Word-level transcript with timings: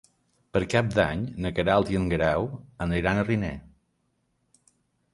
Per 0.55 0.61
Cap 0.73 0.89
d'Any 0.95 1.21
na 1.45 1.51
Queralt 1.59 1.93
i 1.95 2.01
en 2.01 2.09
Guerau 2.15 2.49
aniran 2.89 3.21
a 3.21 3.29
Riner. 3.31 3.57